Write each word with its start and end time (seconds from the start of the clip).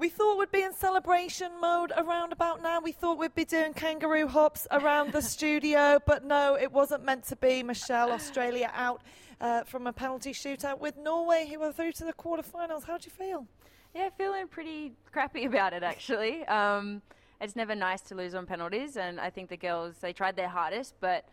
We 0.00 0.08
thought 0.08 0.38
we'd 0.38 0.52
be 0.52 0.62
in 0.62 0.72
celebration 0.72 1.50
mode 1.60 1.92
around 1.96 2.32
about 2.32 2.62
now. 2.62 2.78
We 2.80 2.92
thought 2.92 3.18
we'd 3.18 3.34
be 3.34 3.44
doing 3.44 3.74
kangaroo 3.74 4.28
hops 4.28 4.64
around 4.70 5.12
the 5.12 5.20
studio, 5.20 5.98
but 6.06 6.24
no, 6.24 6.54
it 6.54 6.70
wasn't 6.70 7.04
meant 7.04 7.24
to 7.24 7.36
be. 7.36 7.64
Michelle, 7.64 8.12
Australia 8.12 8.70
out 8.74 9.02
uh, 9.40 9.64
from 9.64 9.88
a 9.88 9.92
penalty 9.92 10.32
shootout 10.32 10.78
with 10.78 10.96
Norway, 10.96 11.48
who 11.50 11.58
were 11.58 11.72
through 11.72 11.90
to 11.92 12.04
the 12.04 12.12
quarterfinals. 12.12 12.84
How 12.84 12.96
do 12.96 13.06
you 13.06 13.10
feel? 13.10 13.48
Yeah, 13.92 14.10
feeling 14.16 14.46
pretty 14.46 14.92
crappy 15.10 15.46
about 15.46 15.72
it 15.72 15.82
actually. 15.82 16.46
Um, 16.46 17.02
it's 17.40 17.56
never 17.56 17.74
nice 17.74 18.00
to 18.02 18.14
lose 18.14 18.36
on 18.36 18.46
penalties, 18.46 18.96
and 18.96 19.18
I 19.18 19.30
think 19.30 19.48
the 19.48 19.56
girls 19.56 19.96
they 20.00 20.12
tried 20.12 20.36
their 20.36 20.48
hardest, 20.48 20.94
but 21.00 21.24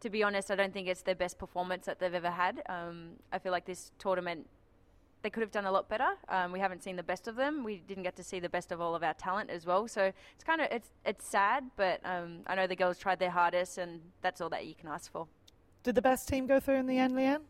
to 0.00 0.08
be 0.08 0.22
honest, 0.22 0.52
I 0.52 0.54
don't 0.54 0.72
think 0.72 0.86
it's 0.86 1.02
their 1.02 1.16
best 1.16 1.36
performance 1.36 1.86
that 1.86 1.98
they've 1.98 2.14
ever 2.14 2.30
had. 2.30 2.62
Um, 2.68 3.14
I 3.32 3.40
feel 3.40 3.50
like 3.50 3.64
this 3.64 3.90
tournament 3.98 4.46
they 5.24 5.30
could 5.30 5.40
have 5.40 5.50
done 5.50 5.64
a 5.64 5.72
lot 5.72 5.88
better. 5.88 6.10
Um, 6.28 6.52
we 6.52 6.60
haven't 6.60 6.84
seen 6.84 6.96
the 6.96 7.02
best 7.02 7.26
of 7.26 7.34
them. 7.34 7.64
We 7.64 7.78
didn't 7.78 8.02
get 8.02 8.14
to 8.16 8.22
see 8.22 8.40
the 8.40 8.48
best 8.50 8.70
of 8.70 8.80
all 8.80 8.94
of 8.94 9.02
our 9.02 9.14
talent 9.14 9.48
as 9.48 9.64
well. 9.64 9.88
So 9.88 10.12
it's 10.34 10.44
kind 10.44 10.60
of 10.60 10.68
it's 10.70 10.90
it's 11.06 11.26
sad, 11.26 11.64
but 11.76 12.00
um, 12.04 12.40
I 12.46 12.54
know 12.54 12.66
the 12.66 12.76
girls 12.76 12.98
tried 12.98 13.18
their 13.18 13.30
hardest, 13.30 13.78
and 13.78 14.02
that's 14.20 14.42
all 14.42 14.50
that 14.50 14.66
you 14.66 14.74
can 14.74 14.90
ask 14.90 15.10
for. 15.10 15.26
Did 15.82 15.94
the 15.94 16.02
best 16.02 16.28
team 16.28 16.46
go 16.46 16.60
through 16.60 16.76
in 16.76 16.86
the 16.86 16.98
end, 16.98 17.14
Lianne? 17.14 17.40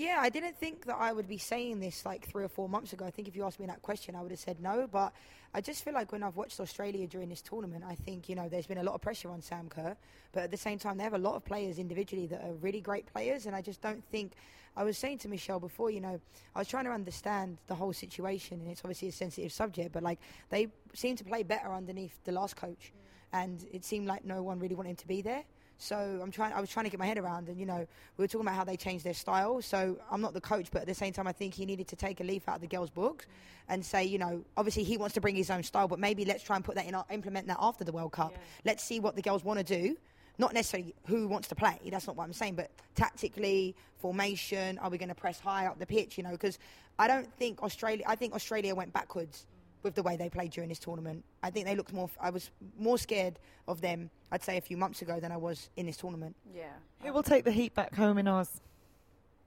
Yeah, 0.00 0.16
I 0.18 0.30
didn't 0.30 0.56
think 0.56 0.86
that 0.86 0.96
I 0.96 1.12
would 1.12 1.28
be 1.28 1.36
saying 1.36 1.80
this 1.80 2.06
like 2.06 2.26
three 2.26 2.42
or 2.42 2.48
four 2.48 2.70
months 2.70 2.94
ago. 2.94 3.04
I 3.04 3.10
think 3.10 3.28
if 3.28 3.36
you 3.36 3.44
asked 3.44 3.60
me 3.60 3.66
that 3.66 3.82
question, 3.82 4.16
I 4.16 4.22
would 4.22 4.30
have 4.30 4.40
said 4.40 4.58
no. 4.58 4.88
But 4.90 5.12
I 5.52 5.60
just 5.60 5.84
feel 5.84 5.92
like 5.92 6.10
when 6.10 6.22
I've 6.22 6.36
watched 6.36 6.58
Australia 6.58 7.06
during 7.06 7.28
this 7.28 7.42
tournament, 7.42 7.84
I 7.86 7.96
think, 7.96 8.26
you 8.26 8.34
know, 8.34 8.48
there's 8.48 8.66
been 8.66 8.78
a 8.78 8.82
lot 8.82 8.94
of 8.94 9.02
pressure 9.02 9.28
on 9.28 9.42
Sam 9.42 9.68
Kerr. 9.68 9.94
But 10.32 10.44
at 10.44 10.50
the 10.50 10.56
same 10.56 10.78
time, 10.78 10.96
they 10.96 11.04
have 11.04 11.12
a 11.12 11.18
lot 11.18 11.34
of 11.34 11.44
players 11.44 11.78
individually 11.78 12.26
that 12.28 12.42
are 12.42 12.54
really 12.62 12.80
great 12.80 13.12
players. 13.12 13.44
And 13.44 13.54
I 13.54 13.60
just 13.60 13.82
don't 13.82 14.02
think. 14.10 14.32
I 14.74 14.84
was 14.84 14.96
saying 14.96 15.18
to 15.18 15.28
Michelle 15.28 15.60
before, 15.60 15.90
you 15.90 16.00
know, 16.00 16.18
I 16.54 16.58
was 16.58 16.68
trying 16.68 16.86
to 16.86 16.92
understand 16.92 17.58
the 17.66 17.74
whole 17.74 17.92
situation. 17.92 18.58
And 18.60 18.70
it's 18.70 18.80
obviously 18.82 19.08
a 19.08 19.12
sensitive 19.12 19.52
subject, 19.52 19.92
but 19.92 20.02
like 20.02 20.18
they 20.48 20.68
seem 20.94 21.16
to 21.16 21.24
play 21.24 21.42
better 21.42 21.74
underneath 21.74 22.14
the 22.24 22.32
last 22.32 22.56
coach. 22.56 22.90
And 23.34 23.62
it 23.70 23.84
seemed 23.84 24.06
like 24.06 24.24
no 24.24 24.42
one 24.42 24.60
really 24.60 24.74
wanted 24.74 24.90
him 24.90 24.96
to 24.96 25.08
be 25.08 25.20
there. 25.20 25.44
So 25.82 26.20
I'm 26.22 26.30
trying. 26.30 26.52
I 26.52 26.60
was 26.60 26.68
trying 26.68 26.84
to 26.84 26.90
get 26.90 27.00
my 27.00 27.06
head 27.06 27.16
around, 27.16 27.48
and 27.48 27.58
you 27.58 27.64
know, 27.64 27.86
we 28.18 28.22
were 28.22 28.28
talking 28.28 28.46
about 28.46 28.54
how 28.54 28.64
they 28.64 28.76
changed 28.76 29.02
their 29.02 29.14
style. 29.14 29.62
So 29.62 29.96
I'm 30.10 30.20
not 30.20 30.34
the 30.34 30.40
coach, 30.40 30.68
but 30.70 30.82
at 30.82 30.86
the 30.86 30.94
same 30.94 31.14
time, 31.14 31.26
I 31.26 31.32
think 31.32 31.54
he 31.54 31.64
needed 31.64 31.88
to 31.88 31.96
take 31.96 32.20
a 32.20 32.24
leaf 32.24 32.46
out 32.48 32.56
of 32.56 32.60
the 32.60 32.66
girls' 32.66 32.90
books 32.90 33.24
and 33.66 33.84
say, 33.84 34.04
you 34.04 34.18
know, 34.18 34.44
obviously 34.58 34.84
he 34.84 34.98
wants 34.98 35.14
to 35.14 35.22
bring 35.22 35.34
his 35.34 35.48
own 35.48 35.62
style, 35.62 35.88
but 35.88 35.98
maybe 35.98 36.26
let's 36.26 36.42
try 36.42 36.56
and 36.56 36.64
put 36.64 36.74
that 36.74 36.84
in, 36.84 36.94
our, 36.94 37.06
implement 37.10 37.46
that 37.46 37.56
after 37.58 37.82
the 37.82 37.92
World 37.92 38.12
Cup. 38.12 38.32
Yeah. 38.32 38.38
Let's 38.66 38.84
see 38.84 39.00
what 39.00 39.16
the 39.16 39.22
girls 39.22 39.42
want 39.42 39.58
to 39.58 39.64
do. 39.64 39.96
Not 40.36 40.52
necessarily 40.52 40.94
who 41.06 41.26
wants 41.28 41.48
to 41.48 41.54
play. 41.54 41.78
That's 41.90 42.06
not 42.06 42.14
what 42.14 42.24
I'm 42.24 42.34
saying, 42.34 42.56
but 42.56 42.70
tactically, 42.94 43.74
formation. 44.00 44.78
Are 44.78 44.90
we 44.90 44.98
going 44.98 45.08
to 45.08 45.14
press 45.14 45.40
high 45.40 45.66
up 45.66 45.78
the 45.78 45.86
pitch? 45.86 46.18
You 46.18 46.24
know, 46.24 46.32
because 46.32 46.58
I 46.98 47.08
don't 47.08 47.32
think 47.38 47.62
Australia. 47.62 48.04
I 48.06 48.16
think 48.16 48.34
Australia 48.34 48.74
went 48.74 48.92
backwards 48.92 49.46
with 49.82 49.94
the 49.94 50.02
way 50.02 50.16
they 50.16 50.28
played 50.28 50.50
during 50.50 50.68
this 50.68 50.78
tournament. 50.78 51.24
I 51.42 51.50
think 51.50 51.66
they 51.66 51.76
looked 51.76 51.92
more. 51.92 52.10
I 52.20 52.30
was 52.30 52.50
more 52.78 52.98
scared 52.98 53.38
of 53.66 53.80
them. 53.80 54.10
I'd 54.30 54.42
say 54.42 54.56
a 54.56 54.60
few 54.60 54.76
months 54.76 55.02
ago 55.02 55.20
than 55.20 55.32
I 55.32 55.36
was 55.36 55.70
in 55.76 55.86
this 55.86 55.96
tournament. 55.96 56.36
Yeah. 56.54 56.64
Who 57.02 57.12
will 57.12 57.22
take 57.22 57.44
the 57.44 57.52
heat 57.52 57.74
back 57.74 57.94
home 57.94 58.18
in 58.18 58.28
Oz? 58.28 58.60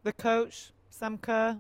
The 0.03 0.13
coach, 0.13 0.71
Sam 0.89 1.17
Kerr. 1.17 1.57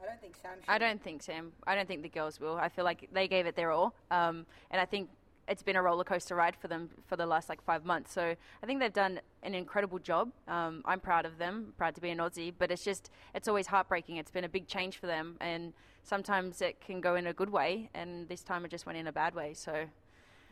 I 0.00 0.06
don't 0.06 0.20
think 0.20 0.36
Sam. 0.36 0.52
I 0.68 0.78
don't 0.78 1.02
think 1.02 1.22
Sam. 1.22 1.52
I 1.66 1.74
don't 1.74 1.88
think 1.88 2.02
the 2.02 2.08
girls 2.08 2.38
will. 2.40 2.56
I 2.56 2.68
feel 2.68 2.84
like 2.84 3.08
they 3.12 3.28
gave 3.28 3.46
it 3.46 3.56
their 3.56 3.70
all, 3.70 3.94
um, 4.10 4.46
and 4.70 4.80
I 4.80 4.84
think 4.84 5.08
it's 5.48 5.62
been 5.62 5.76
a 5.76 5.82
roller 5.82 6.04
coaster 6.04 6.34
ride 6.34 6.54
for 6.56 6.68
them 6.68 6.90
for 7.06 7.16
the 7.16 7.26
last 7.26 7.48
like 7.48 7.62
five 7.62 7.84
months. 7.84 8.12
So 8.12 8.34
I 8.62 8.66
think 8.66 8.80
they've 8.80 8.92
done 8.92 9.20
an 9.42 9.54
incredible 9.54 9.98
job. 9.98 10.30
Um, 10.46 10.82
I'm 10.84 11.00
proud 11.00 11.24
of 11.24 11.38
them. 11.38 11.72
Proud 11.78 11.94
to 11.94 12.00
be 12.00 12.10
an 12.10 12.18
Aussie, 12.18 12.52
but 12.56 12.70
it's 12.70 12.84
just 12.84 13.10
it's 13.34 13.48
always 13.48 13.66
heartbreaking. 13.66 14.16
It's 14.16 14.30
been 14.30 14.44
a 14.44 14.48
big 14.48 14.66
change 14.66 14.98
for 14.98 15.06
them, 15.06 15.36
and 15.40 15.72
sometimes 16.08 16.62
it 16.62 16.80
can 16.80 17.00
go 17.00 17.14
in 17.14 17.26
a 17.26 17.32
good 17.32 17.50
way, 17.50 17.90
and 17.94 18.28
this 18.28 18.42
time 18.42 18.64
it 18.64 18.70
just 18.70 18.86
went 18.86 18.98
in 18.98 19.06
a 19.06 19.12
bad 19.12 19.34
way. 19.34 19.52
So 19.54 19.72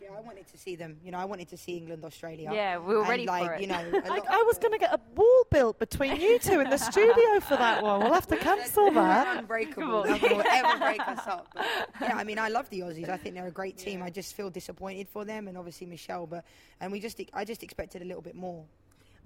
Yeah, 0.00 0.08
I 0.16 0.20
wanted 0.20 0.46
to 0.48 0.58
see 0.58 0.76
them. 0.76 0.98
You 1.04 1.10
know, 1.12 1.18
I 1.18 1.24
wanted 1.24 1.48
to 1.48 1.56
see 1.56 1.76
England, 1.78 2.04
Australia. 2.04 2.50
Yeah, 2.52 2.76
we 2.78 2.94
were 2.94 3.00
And, 3.00 3.08
ready 3.08 3.26
for 3.26 3.32
like, 3.32 3.50
it. 3.52 3.60
You 3.62 3.66
know, 3.68 3.80
a 4.06 4.08
Like, 4.16 4.26
I 4.28 4.42
was 4.42 4.58
going 4.58 4.72
to 4.72 4.78
get 4.78 4.92
a 4.92 5.00
wall 5.18 5.46
built 5.50 5.78
between 5.78 6.20
you 6.20 6.38
two 6.38 6.60
in 6.60 6.68
the 6.68 6.76
studio 6.76 7.40
for 7.40 7.56
that 7.56 7.82
one. 7.82 8.00
We'll 8.00 8.12
have 8.12 8.26
to 8.28 8.36
cancel 8.36 8.90
that. 8.92 9.38
unbreakable. 9.38 10.04
Nothing 10.04 10.36
will 10.36 10.44
ever 10.46 10.78
break 10.78 11.00
us 11.14 11.26
up. 11.26 11.48
But, 11.54 11.66
yeah, 12.00 12.14
I 12.16 12.24
mean, 12.24 12.38
I 12.38 12.48
love 12.48 12.68
the 12.68 12.80
Aussies. 12.80 13.08
I 13.08 13.16
think 13.16 13.34
they're 13.34 13.46
a 13.56 13.58
great 13.62 13.78
team. 13.78 14.02
I 14.02 14.10
just 14.10 14.36
feel 14.36 14.50
disappointed 14.50 15.08
for 15.08 15.24
them, 15.24 15.48
and 15.48 15.56
obviously 15.56 15.86
Michelle. 15.86 16.26
But 16.26 16.44
and 16.80 16.92
we 16.92 17.00
just, 17.00 17.18
I 17.32 17.44
just 17.46 17.62
expected 17.62 18.02
a 18.02 18.04
little 18.04 18.22
bit 18.22 18.34
more. 18.36 18.64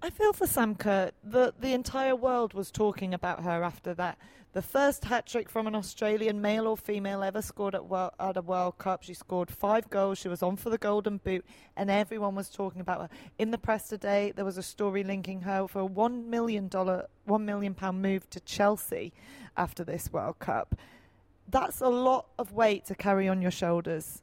I 0.02 0.08
feel 0.08 0.32
for 0.32 0.46
Sam 0.46 0.76
Kerr. 0.76 1.10
The, 1.22 1.52
entire 1.62 2.16
world 2.16 2.54
was 2.54 2.70
talking 2.70 3.12
about 3.12 3.44
her 3.44 3.62
after 3.62 3.92
that. 3.94 4.16
The 4.54 4.62
first 4.62 5.04
hat 5.04 5.26
trick 5.26 5.50
from 5.50 5.66
an 5.66 5.74
Australian, 5.74 6.40
male 6.40 6.66
or 6.66 6.76
female, 6.76 7.22
ever 7.22 7.42
scored 7.42 7.74
at, 7.74 7.82
at 8.18 8.36
a 8.38 8.40
World 8.40 8.78
Cup. 8.78 9.02
She 9.02 9.12
scored 9.12 9.50
five 9.50 9.90
goals. 9.90 10.16
She 10.16 10.28
was 10.28 10.42
on 10.42 10.56
for 10.56 10.70
the 10.70 10.78
Golden 10.78 11.18
Boot, 11.18 11.44
and 11.76 11.90
everyone 11.90 12.34
was 12.34 12.48
talking 12.48 12.80
about 12.80 13.02
her. 13.02 13.08
In 13.38 13.50
the 13.50 13.58
press 13.58 13.88
today, 13.88 14.32
there 14.34 14.44
was 14.44 14.56
a 14.56 14.62
story 14.62 15.04
linking 15.04 15.42
her 15.42 15.68
for 15.68 15.82
a 15.82 15.88
$1 15.88 16.24
million, 16.24 16.70
$1 16.70 17.40
million 17.40 17.74
pound 17.74 18.00
move 18.00 18.28
to 18.30 18.40
Chelsea 18.40 19.12
after 19.58 19.84
this 19.84 20.10
World 20.10 20.38
Cup. 20.38 20.76
That's 21.46 21.82
a 21.82 21.88
lot 21.88 22.26
of 22.38 22.52
weight 22.52 22.86
to 22.86 22.94
carry 22.94 23.28
on 23.28 23.42
your 23.42 23.50
shoulders. 23.50 24.22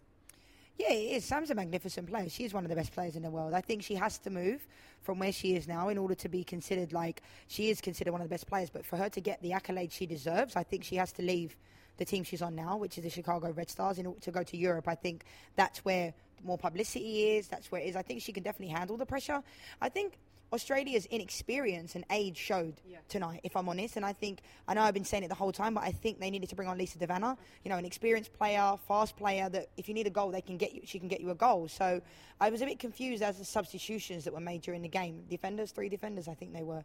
Yeah, 0.78 0.92
it 0.92 1.18
is. 1.18 1.26
Sam's 1.26 1.50
a 1.50 1.56
magnificent 1.56 2.08
player. 2.08 2.30
She 2.30 2.44
is 2.44 2.54
one 2.54 2.64
of 2.64 2.70
the 2.70 2.76
best 2.76 2.92
players 2.92 3.16
in 3.16 3.24
the 3.24 3.32
world. 3.32 3.54
I 3.54 3.62
think 3.62 3.82
she 3.82 3.96
has 3.96 4.20
to 4.20 4.30
move 4.30 4.66
from 5.02 5.18
where 5.18 5.32
she 5.32 5.56
is 5.56 5.68
now 5.68 5.90
in 5.90 5.98
order 5.98 6.14
to 6.16 6.30
be 6.30 6.44
considered 6.44 6.94
like 6.94 7.24
she 7.48 7.70
is 7.70 7.82
considered 7.82 8.12
one 8.12 8.22
of 8.22 8.28
the 8.28 8.34
best 8.34 8.48
players. 8.48 8.70
But 8.70 8.86
for 8.86 8.98
her 8.98 9.10
to 9.10 9.22
get 9.22 9.42
the 9.42 9.54
accolade 9.54 9.92
she 9.92 10.06
deserves, 10.06 10.56
I 10.56 10.64
think 10.64 10.84
she 10.84 10.96
has 10.98 11.12
to 11.14 11.24
leave 11.24 11.56
the 11.98 12.06
team 12.06 12.24
she's 12.24 12.44
on 12.44 12.56
now, 12.56 12.78
which 12.78 13.00
is 13.00 13.04
the 13.04 13.10
Chicago 13.10 13.52
Red 13.52 13.72
Stars, 13.72 13.98
in 13.98 14.06
order 14.06 14.20
to 14.20 14.32
go 14.32 14.44
to 14.44 14.58
Europe. 14.58 14.88
I 14.88 14.94
think 14.94 15.24
that's 15.56 15.84
where 15.84 16.14
more 16.44 16.60
publicity 16.60 17.30
is. 17.38 17.48
That's 17.48 17.72
where 17.72 17.82
it 17.82 17.86
is. 17.86 17.96
I 17.96 18.04
think 18.04 18.22
she 18.22 18.32
can 18.32 18.44
definitely 18.44 18.76
handle 18.76 18.98
the 18.98 19.06
pressure. 19.06 19.42
I 19.82 19.90
think 19.90 20.20
Australia's 20.54 21.06
inexperience 21.08 21.96
and 21.96 22.06
age 22.10 22.38
showed 22.38 22.76
tonight, 23.10 23.42
if 23.44 23.56
I'm 23.56 23.68
honest. 23.68 23.98
And 23.98 24.06
I 24.06 24.14
think, 24.14 24.40
I 24.68 24.74
know 24.74 24.82
I've 24.82 24.94
been 24.94 25.06
saying 25.06 25.24
it 25.24 25.28
the 25.28 25.36
whole 25.36 25.52
time, 25.52 25.74
but 25.74 25.84
I 25.84 25.92
think 25.92 26.20
they 26.20 26.30
needed 26.30 26.50
to 26.50 26.56
bring 26.56 26.68
on 26.68 26.78
Lisa 26.78 26.98
De 26.98 27.08
Vanna, 27.08 27.38
you 27.64 27.70
know, 27.70 27.78
an 27.78 27.86
experienced 27.86 28.34
player, 28.34 28.76
fast 28.88 29.16
player 29.18 29.50
that 29.50 29.68
if 29.78 29.88
you 29.88 29.94
need 29.94 30.08
a 30.08 30.12
goal, 30.12 30.32
they 30.32 30.42
can 30.42 30.58
get 30.58 30.74
you, 30.74 30.82
she 30.86 31.00
can 31.00 31.08
get 31.08 31.22
you 31.22 31.32
a 31.32 31.36
goal. 31.36 31.68
So 31.68 32.02
I 32.40 32.50
was 32.50 32.62
a 32.62 32.66
bit 32.66 32.80
confused 32.80 33.22
as 33.24 33.38
the 33.38 33.46
substitutions 33.46 34.24
that 34.24 34.34
were 34.34 34.40
made 34.40 34.62
during 34.62 34.82
the 34.82 34.88
game. 34.88 35.24
Defenders, 35.30 35.72
three 35.72 35.90
defenders, 35.90 36.28
I 36.28 36.34
think 36.34 36.54
they 36.54 36.64
were. 36.64 36.84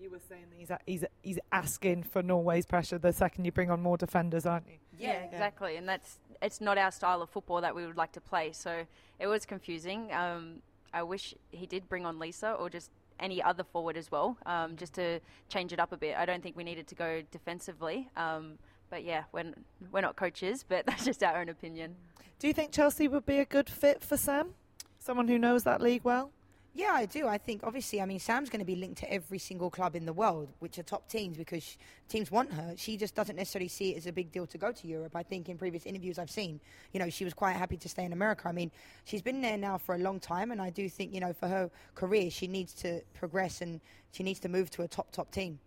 You 0.00 0.10
were 0.10 0.20
saying 0.28 0.44
that 0.50 0.58
he's, 0.58 0.70
a, 0.70 0.78
he's, 0.86 1.02
a, 1.02 1.08
he's 1.22 1.38
asking 1.50 2.04
for 2.04 2.22
Norway's 2.22 2.66
pressure 2.66 2.98
the 2.98 3.12
second 3.12 3.44
you 3.44 3.50
bring 3.50 3.68
on 3.68 3.82
more 3.82 3.96
defenders, 3.96 4.46
aren't 4.46 4.68
you? 4.68 4.76
Yeah, 4.96 5.24
exactly. 5.24 5.76
And 5.76 5.88
that's 5.88 6.18
it's 6.40 6.60
not 6.60 6.78
our 6.78 6.92
style 6.92 7.22
of 7.22 7.30
football 7.30 7.60
that 7.62 7.74
we 7.74 7.84
would 7.84 7.96
like 7.96 8.12
to 8.12 8.20
play. 8.20 8.52
So 8.52 8.84
it 9.18 9.26
was 9.26 9.44
confusing. 9.44 10.12
Um, 10.12 10.62
I 10.92 11.02
wish 11.02 11.34
he 11.50 11.66
did 11.66 11.88
bring 11.88 12.06
on 12.06 12.18
Lisa 12.18 12.52
or 12.52 12.70
just 12.70 12.90
any 13.20 13.42
other 13.42 13.64
forward 13.64 13.96
as 13.96 14.10
well, 14.10 14.36
um, 14.46 14.76
just 14.76 14.94
to 14.94 15.20
change 15.48 15.72
it 15.72 15.80
up 15.80 15.92
a 15.92 15.96
bit. 15.96 16.16
I 16.16 16.24
don't 16.24 16.42
think 16.42 16.56
we 16.56 16.64
needed 16.64 16.86
to 16.88 16.94
go 16.94 17.22
defensively. 17.30 18.08
Um, 18.16 18.58
but 18.90 19.04
yeah, 19.04 19.24
we're, 19.32 19.52
we're 19.90 20.00
not 20.00 20.16
coaches, 20.16 20.64
but 20.68 20.86
that's 20.86 21.04
just 21.04 21.22
our 21.22 21.40
own 21.40 21.48
opinion. 21.48 21.96
Do 22.38 22.46
you 22.46 22.54
think 22.54 22.72
Chelsea 22.72 23.08
would 23.08 23.26
be 23.26 23.38
a 23.38 23.44
good 23.44 23.68
fit 23.68 24.02
for 24.02 24.16
Sam? 24.16 24.54
Someone 24.98 25.28
who 25.28 25.38
knows 25.38 25.64
that 25.64 25.80
league 25.80 26.04
well? 26.04 26.30
Yeah, 26.74 26.92
I 26.92 27.06
do. 27.06 27.26
I 27.26 27.38
think 27.38 27.62
obviously, 27.64 28.00
I 28.00 28.06
mean, 28.06 28.20
Sam's 28.20 28.50
going 28.50 28.60
to 28.60 28.66
be 28.66 28.76
linked 28.76 28.98
to 28.98 29.12
every 29.12 29.38
single 29.38 29.68
club 29.68 29.96
in 29.96 30.06
the 30.06 30.12
world, 30.12 30.48
which 30.60 30.78
are 30.78 30.82
top 30.82 31.08
teams 31.08 31.36
because 31.36 31.76
teams 32.08 32.30
want 32.30 32.52
her. 32.52 32.74
She 32.76 32.96
just 32.96 33.14
doesn't 33.14 33.36
necessarily 33.36 33.68
see 33.68 33.94
it 33.94 33.96
as 33.96 34.06
a 34.06 34.12
big 34.12 34.30
deal 34.30 34.46
to 34.46 34.58
go 34.58 34.70
to 34.70 34.86
Europe. 34.86 35.16
I 35.16 35.22
think 35.24 35.48
in 35.48 35.58
previous 35.58 35.86
interviews 35.86 36.18
I've 36.18 36.30
seen, 36.30 36.60
you 36.92 37.00
know, 37.00 37.10
she 37.10 37.24
was 37.24 37.34
quite 37.34 37.56
happy 37.56 37.76
to 37.78 37.88
stay 37.88 38.04
in 38.04 38.12
America. 38.12 38.48
I 38.48 38.52
mean, 38.52 38.70
she's 39.04 39.22
been 39.22 39.40
there 39.40 39.58
now 39.58 39.78
for 39.78 39.96
a 39.96 39.98
long 39.98 40.20
time, 40.20 40.52
and 40.52 40.62
I 40.62 40.70
do 40.70 40.88
think, 40.88 41.12
you 41.12 41.20
know, 41.20 41.32
for 41.32 41.48
her 41.48 41.70
career, 41.94 42.30
she 42.30 42.46
needs 42.46 42.74
to 42.74 43.00
progress 43.12 43.60
and 43.60 43.80
she 44.12 44.22
needs 44.22 44.38
to 44.40 44.48
move 44.48 44.70
to 44.70 44.82
a 44.82 44.88
top, 44.88 45.10
top 45.10 45.32
team. 45.32 45.58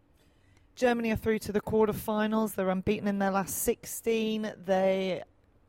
Germany 0.75 1.11
are 1.11 1.17
through 1.17 1.39
to 1.39 1.51
the 1.51 1.61
quarterfinals. 1.61 2.55
They're 2.55 2.69
unbeaten 2.69 3.07
in 3.07 3.19
their 3.19 3.31
last 3.31 3.57
16. 3.63 4.53
They 4.65 5.23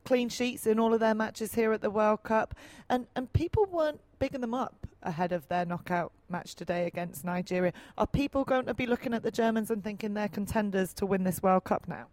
clean 0.04 0.28
sheets 0.28 0.66
in 0.66 0.78
all 0.78 0.94
of 0.94 1.00
their 1.00 1.14
matches 1.14 1.54
here 1.54 1.72
at 1.72 1.80
the 1.80 1.90
World 1.90 2.22
Cup. 2.22 2.54
And, 2.88 3.06
and 3.16 3.32
people 3.32 3.66
weren't 3.66 4.00
bigging 4.20 4.40
them 4.40 4.54
up 4.54 4.86
ahead 5.02 5.32
of 5.32 5.46
their 5.48 5.64
knockout 5.64 6.12
match 6.28 6.54
today 6.54 6.86
against 6.86 7.24
Nigeria. 7.24 7.72
Are 7.98 8.06
people 8.06 8.44
going 8.44 8.66
to 8.66 8.74
be 8.74 8.86
looking 8.86 9.14
at 9.14 9.22
the 9.22 9.30
Germans 9.30 9.70
and 9.70 9.82
thinking 9.82 10.14
they're 10.14 10.28
contenders 10.28 10.92
to 10.94 11.06
win 11.06 11.24
this 11.24 11.42
World 11.42 11.64
Cup 11.64 11.88
now? 11.88 12.06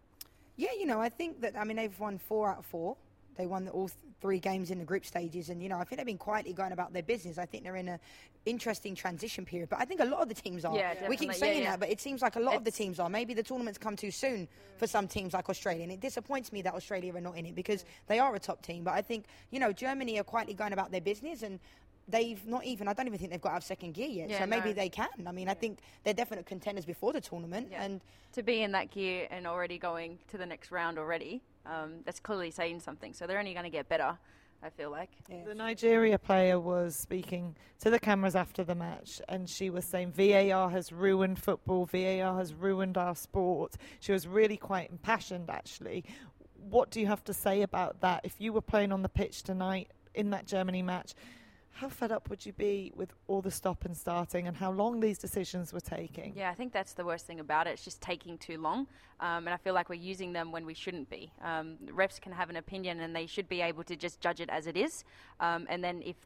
Yeah, 0.56 0.70
you 0.78 0.86
know, 0.86 1.00
I 1.00 1.08
think 1.08 1.40
that 1.40 1.56
I 1.56 1.64
mean 1.64 1.76
they've 1.76 1.98
won 1.98 2.18
four 2.18 2.50
out 2.50 2.58
of 2.58 2.66
four. 2.66 2.96
They 3.36 3.46
won 3.46 3.68
all 3.68 3.88
th- 3.88 3.96
three 4.20 4.38
games 4.38 4.70
in 4.70 4.78
the 4.78 4.84
group 4.84 5.06
stages, 5.06 5.48
and 5.48 5.62
you 5.62 5.70
know 5.70 5.78
I 5.78 5.84
think 5.84 5.98
they've 5.98 6.06
been 6.06 6.18
quietly 6.18 6.52
going 6.52 6.72
about 6.72 6.92
their 6.92 7.02
business. 7.02 7.38
I 7.38 7.46
think 7.46 7.64
they're 7.64 7.76
in 7.76 7.88
a 7.88 7.98
interesting 8.44 8.94
transition 8.94 9.46
period, 9.46 9.70
but 9.70 9.80
I 9.80 9.86
think 9.86 10.00
a 10.00 10.04
lot 10.04 10.20
of 10.20 10.28
the 10.28 10.34
teams 10.34 10.66
are. 10.66 10.76
Yeah, 10.76 11.08
we 11.08 11.16
keep 11.16 11.32
saying 11.32 11.58
Yeah, 11.58 11.62
yeah. 11.62 11.70
that, 11.70 11.80
but 11.80 11.88
it 11.88 12.00
seems 12.00 12.20
like 12.20 12.36
a 12.36 12.40
lot 12.40 12.56
of 12.56 12.64
the 12.64 12.70
teams 12.70 12.98
are. 13.00 13.08
Maybe 13.08 13.32
the 13.32 13.42
tournament's 13.42 13.78
come 13.78 13.96
too 13.96 14.10
soon 14.10 14.48
for 14.76 14.86
some 14.86 15.08
teams 15.08 15.32
like 15.32 15.48
Australia, 15.48 15.82
and 15.82 15.92
it 15.92 16.00
disappoints 16.00 16.52
me 16.52 16.60
that 16.62 16.74
Australia 16.74 17.14
are 17.16 17.20
not 17.22 17.38
in 17.38 17.46
it 17.46 17.54
because 17.54 17.82
mm. 17.82 17.86
they 18.08 18.18
are 18.18 18.34
a 18.34 18.38
top 18.38 18.60
team. 18.60 18.84
But 18.84 18.92
I 18.92 19.00
think 19.00 19.24
you 19.50 19.60
know 19.60 19.72
Germany 19.72 20.18
are 20.18 20.24
quietly 20.24 20.52
going 20.54 20.74
about 20.74 20.90
their 20.90 21.00
business 21.00 21.42
and. 21.42 21.58
They've 22.10 22.44
not 22.46 22.64
even. 22.64 22.88
I 22.88 22.92
don't 22.92 23.06
even 23.06 23.18
think 23.18 23.30
they've 23.30 23.40
got 23.40 23.52
out 23.52 23.58
of 23.58 23.64
second 23.64 23.94
gear 23.94 24.08
yet. 24.08 24.30
Yeah, 24.30 24.40
so 24.40 24.46
maybe 24.46 24.68
no. 24.70 24.74
they 24.74 24.88
can. 24.88 25.08
I 25.26 25.32
mean, 25.32 25.48
I 25.48 25.54
think 25.54 25.78
they're 26.04 26.14
definite 26.14 26.46
contenders 26.46 26.84
before 26.84 27.12
the 27.12 27.20
tournament, 27.20 27.68
Yeah. 27.70 27.82
and 27.82 28.00
to 28.32 28.42
be 28.42 28.62
in 28.62 28.72
that 28.72 28.90
gear 28.90 29.26
and 29.30 29.46
already 29.46 29.78
going 29.78 30.18
to 30.28 30.38
the 30.38 30.46
next 30.46 30.70
round 30.70 30.98
already, 30.98 31.42
um, 31.66 32.00
that's 32.04 32.20
clearly 32.20 32.50
saying 32.50 32.80
something. 32.80 33.12
So 33.12 33.26
they're 33.26 33.38
only 33.38 33.52
going 33.54 33.64
to 33.64 33.70
get 33.70 33.88
better. 33.88 34.18
I 34.62 34.68
feel 34.68 34.90
like. 34.90 35.08
yeah. 35.30 35.44
The 35.46 35.54
Nigeria 35.54 36.18
player 36.18 36.60
was 36.60 36.94
speaking 36.94 37.56
to 37.78 37.88
the 37.88 37.98
cameras 37.98 38.36
after 38.36 38.62
the 38.62 38.74
match, 38.74 39.22
and 39.26 39.48
she 39.48 39.70
was 39.70 39.86
saying 39.86 40.12
VAR 40.12 40.68
has 40.68 40.92
ruined 40.92 41.38
football, 41.38 41.86
VAR 41.86 42.36
has 42.36 42.52
ruined 42.52 42.98
our 42.98 43.14
sport. 43.14 43.76
She 44.00 44.12
was 44.12 44.26
really 44.28 44.58
quite 44.58 44.90
impassioned, 44.90 45.48
actually. 45.48 46.04
What 46.68 46.90
do 46.90 47.00
you 47.00 47.06
have 47.06 47.24
to 47.24 47.32
say 47.32 47.62
about 47.62 48.02
that? 48.02 48.20
If 48.22 48.34
you 48.38 48.52
were 48.52 48.60
playing 48.60 48.92
on 48.92 49.00
the 49.00 49.08
pitch 49.08 49.44
tonight 49.44 49.88
in 50.14 50.28
that 50.30 50.46
Germany 50.46 50.82
match, 50.82 51.14
how 51.72 51.88
fed 51.88 52.12
up 52.12 52.28
would 52.28 52.44
you 52.44 52.52
be 52.52 52.92
with 52.94 53.12
all 53.26 53.40
the 53.40 53.50
stop 53.50 53.84
and 53.84 53.96
starting 53.96 54.46
and 54.46 54.56
how 54.56 54.70
long 54.70 55.00
these 55.00 55.18
decisions 55.18 55.72
were 55.72 55.80
taking? 55.80 56.32
Yeah, 56.36 56.50
I 56.50 56.54
think 56.54 56.72
that's 56.72 56.92
the 56.92 57.04
worst 57.04 57.26
thing 57.26 57.40
about 57.40 57.66
it. 57.66 57.70
It's 57.70 57.84
just 57.84 58.00
taking 58.02 58.36
too 58.38 58.58
long. 58.58 58.86
Um, 59.20 59.46
and 59.46 59.50
I 59.50 59.56
feel 59.56 59.74
like 59.74 59.88
we're 59.88 59.94
using 59.94 60.32
them 60.32 60.52
when 60.52 60.66
we 60.66 60.74
shouldn't 60.74 61.08
be. 61.08 61.30
Um, 61.42 61.76
refs 61.86 62.20
can 62.20 62.32
have 62.32 62.50
an 62.50 62.56
opinion 62.56 63.00
and 63.00 63.14
they 63.14 63.26
should 63.26 63.48
be 63.48 63.60
able 63.60 63.84
to 63.84 63.96
just 63.96 64.20
judge 64.20 64.40
it 64.40 64.50
as 64.50 64.66
it 64.66 64.76
is. 64.76 65.04
Um, 65.40 65.66
and 65.68 65.82
then 65.82 66.02
if 66.04 66.16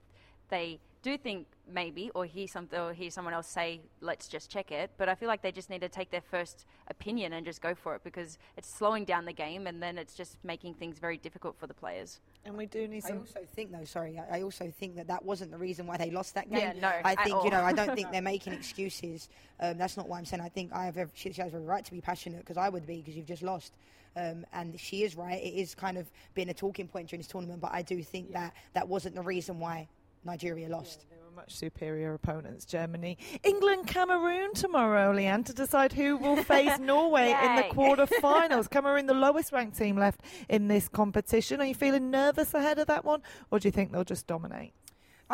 they 0.48 0.78
do 1.02 1.18
think 1.18 1.46
maybe 1.70 2.10
or 2.14 2.24
hear 2.24 2.46
something 2.46 2.78
or 2.78 2.92
hear 2.92 3.10
someone 3.10 3.34
else 3.34 3.46
say 3.46 3.80
let's 4.00 4.26
just 4.26 4.50
check 4.50 4.72
it 4.72 4.90
but 4.96 5.08
i 5.08 5.14
feel 5.14 5.28
like 5.28 5.42
they 5.42 5.52
just 5.52 5.68
need 5.68 5.80
to 5.80 5.88
take 5.88 6.10
their 6.10 6.22
first 6.22 6.66
opinion 6.88 7.34
and 7.34 7.44
just 7.44 7.60
go 7.60 7.74
for 7.74 7.94
it 7.94 8.02
because 8.04 8.38
it's 8.56 8.68
slowing 8.68 9.04
down 9.04 9.24
the 9.24 9.32
game 9.32 9.66
and 9.66 9.82
then 9.82 9.98
it's 9.98 10.14
just 10.14 10.36
making 10.44 10.74
things 10.74 10.98
very 10.98 11.18
difficult 11.18 11.58
for 11.58 11.66
the 11.66 11.74
players 11.74 12.20
And 12.46 12.56
we 12.56 12.66
do 12.66 12.86
need 12.88 13.02
some. 13.02 13.16
I 13.16 13.20
also 13.20 13.40
think, 13.54 13.72
though, 13.72 13.84
sorry, 13.84 14.18
I 14.18 14.38
I 14.38 14.42
also 14.42 14.70
think 14.78 14.96
that 14.96 15.06
that 15.08 15.24
wasn't 15.24 15.50
the 15.50 15.56
reason 15.56 15.86
why 15.86 15.96
they 15.96 16.10
lost 16.10 16.34
that 16.34 16.50
game. 16.50 16.58
Yeah, 16.58 16.72
no, 16.74 16.92
I 17.02 17.12
at 17.12 17.24
think, 17.24 17.36
all. 17.36 17.44
you 17.44 17.50
know, 17.50 17.62
I 17.62 17.72
don't 17.72 17.94
think 17.98 18.10
they're 18.12 18.20
making 18.34 18.52
excuses. 18.52 19.30
Um, 19.60 19.78
that's 19.78 19.96
not 19.96 20.08
what 20.08 20.18
I'm 20.18 20.26
saying. 20.26 20.42
I 20.42 20.50
think 20.50 20.70
I 20.74 20.84
have 20.84 20.98
every, 20.98 21.12
she 21.16 21.32
she 21.32 21.40
has 21.40 21.54
every 21.54 21.66
right 21.66 21.82
to 21.84 21.90
be 21.90 22.02
passionate 22.02 22.40
because 22.40 22.58
I 22.58 22.68
would 22.68 22.86
be 22.86 22.96
because 22.98 23.16
you've 23.16 23.26
just 23.26 23.42
lost. 23.42 23.72
Um, 24.14 24.44
and 24.52 24.78
she 24.78 25.04
is 25.04 25.16
right. 25.16 25.40
It 25.42 25.54
is 25.54 25.74
kind 25.74 25.96
of 25.96 26.06
been 26.34 26.50
a 26.50 26.54
talking 26.54 26.86
point 26.86 27.08
during 27.08 27.20
this 27.20 27.28
tournament, 27.28 27.62
but 27.62 27.72
I 27.72 27.80
do 27.80 28.02
think 28.02 28.32
that 28.32 28.52
that 28.74 28.86
wasn't 28.88 29.14
the 29.14 29.22
reason 29.22 29.58
why 29.58 29.88
Nigeria 30.24 30.68
lost. 30.68 31.06
They 31.10 31.16
were 31.16 31.34
much 31.34 31.54
superior 31.54 32.14
opponents, 32.14 32.64
Germany. 32.64 33.18
England, 33.42 33.86
Cameroon 33.86 34.54
tomorrow, 34.54 35.12
Lianne, 35.14 35.44
to 35.46 35.52
decide 35.52 35.92
who 35.92 36.16
will 36.16 36.36
face 36.44 36.78
Norway 36.78 37.34
in 37.42 37.56
the 37.56 37.64
quarter-finals. 37.70 38.68
Cameroon, 38.70 39.06
the 39.06 39.14
lowest 39.14 39.52
ranked 39.52 39.76
team 39.76 39.96
left 39.96 40.20
in 40.48 40.68
this 40.68 40.88
competition. 40.88 41.60
Are 41.60 41.66
you 41.66 41.74
feeling 41.74 42.10
nervous 42.10 42.54
ahead 42.54 42.78
of 42.78 42.86
that 42.86 43.04
one, 43.04 43.22
or 43.50 43.58
do 43.58 43.68
you 43.68 43.72
think 43.72 43.92
they'll 43.92 44.04
just 44.04 44.26
dominate? 44.26 44.72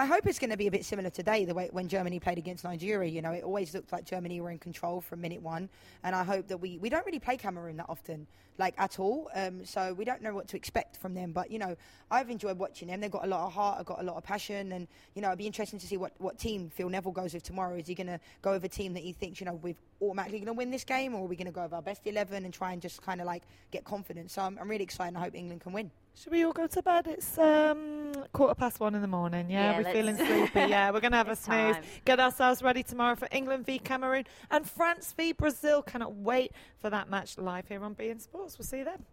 I 0.01 0.07
hope 0.07 0.27
it's 0.27 0.39
going 0.39 0.49
to 0.49 0.57
be 0.57 0.67
a 0.67 0.71
bit 0.71 0.87
similar 0.87 1.11
today, 1.11 1.45
the 1.45 1.53
way 1.53 1.69
when 1.73 1.87
Germany 1.87 2.19
played 2.19 2.39
against 2.39 2.65
Nigeria. 2.65 3.11
You 3.11 3.21
know, 3.21 3.33
it 3.33 3.45
always 3.45 3.75
looked 3.75 3.93
like 3.93 4.07
Germany 4.07 4.41
were 4.41 4.51
in 4.51 4.57
control 4.57 5.03
from 5.03 5.21
minute 5.21 5.43
one, 5.43 5.69
and 6.03 6.17
I 6.17 6.25
hope 6.25 6.49
that 6.49 6.57
we 6.57 6.79
we 6.79 6.89
don't 6.89 7.05
really 7.05 7.19
play 7.19 7.37
Cameroon 7.37 7.77
that 7.77 7.85
often, 7.87 8.27
like 8.57 8.73
at 8.79 8.99
all. 8.99 9.29
Um, 9.35 9.63
so 9.67 9.93
we 9.93 10.07
don't 10.07 10.23
know 10.23 10.33
what 10.33 10.49
to 10.49 10.57
expect 10.57 10.97
from 10.97 11.13
them. 11.13 11.33
But 11.33 11.51
you 11.51 11.59
know, 11.59 11.77
I've 12.11 12.31
enjoyed 12.31 12.57
watching 12.57 12.89
them. 12.89 13.03
They've 13.03 13.11
got 13.11 13.27
a 13.27 13.29
lot 13.29 13.47
of 13.47 13.53
heart, 13.53 13.77
I've 13.79 13.85
got 13.85 14.01
a 14.01 14.03
lot 14.03 14.17
of 14.17 14.25
passion, 14.25 14.73
and 14.73 14.89
you 15.15 15.21
know, 15.21 15.29
it'd 15.29 15.39
be 15.39 15.47
interesting 15.47 15.79
to 15.79 15.87
see 15.87 15.99
what 15.99 16.13
what 16.17 16.39
team 16.39 16.71
Phil 16.71 16.89
Neville 16.89 17.13
goes 17.13 17.35
with 17.35 17.43
tomorrow. 17.43 17.77
Is 17.77 17.87
he 17.87 17.95
going 17.95 18.07
to 18.07 18.21
go 18.41 18.53
with 18.53 18.65
a 18.65 18.71
team 18.71 18.95
that 18.95 19.03
he 19.03 19.13
thinks 19.13 19.39
you 19.39 19.45
know 19.45 19.61
we're 19.63 19.77
automatically 20.01 20.39
going 20.39 20.47
to 20.47 20.55
win 20.55 20.71
this 20.71 20.85
game, 20.85 21.15
or 21.15 21.25
are 21.25 21.29
we 21.29 21.37
going 21.37 21.45
to 21.45 21.53
go 21.53 21.65
with 21.65 21.75
our 21.75 21.83
best 21.83 22.07
eleven 22.07 22.47
and 22.47 22.55
try 22.55 22.73
and 22.73 22.81
just 22.81 23.03
kind 23.03 23.21
of 23.21 23.27
like 23.27 23.43
get 23.71 23.85
confidence? 23.85 24.33
So 24.33 24.41
I'm, 24.41 24.57
I'm 24.59 24.71
really 24.71 24.85
excited. 24.85 25.15
I 25.15 25.21
hope 25.21 25.35
England 25.35 25.61
can 25.61 25.75
win. 25.75 25.91
Should 26.15 26.33
we 26.33 26.43
all 26.45 26.55
go 26.55 26.67
to 26.67 26.83
bed? 26.83 27.07
It's 27.07 27.37
um, 27.37 28.10
quarter 28.33 28.55
past 28.55 28.81
one 28.81 28.95
in 28.95 29.03
the 29.03 29.09
morning. 29.09 29.51
Yeah, 29.51 29.73
Yeah, 29.73 29.79
we're 29.79 29.93
feeling 29.93 30.17
sleepy. 30.27 30.61
Yeah, 30.71 30.91
we're 30.91 31.01
going 31.01 31.13
to 31.13 31.17
have 31.19 31.29
a 31.29 31.37
snooze. 31.37 31.75
time. 31.77 31.85
Get 32.05 32.21
ourselves 32.21 32.63
ready 32.63 32.83
tomorrow 32.83 33.17
for 33.17 33.29
England 33.31 33.67
v 33.67 33.79
Cameroon 33.79 34.25
and 34.51 34.69
France 34.69 35.13
v 35.17 35.33
Brazil. 35.33 35.83
Cannot 35.83 36.15
wait 36.15 36.53
for 36.79 36.91
that 36.91 37.09
match 37.11 37.39
live 37.39 37.67
here 37.69 37.83
on 37.85 37.95
beIN 37.95 38.21
Sports. 38.21 38.59
We'll 38.59 38.67
see 38.67 38.79
you 38.79 38.85
then. 38.85 39.05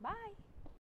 bye 0.00 0.12